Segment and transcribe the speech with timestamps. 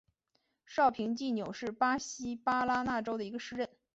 [0.65, 3.69] 绍平济纽是巴西巴拉那州的一个市镇。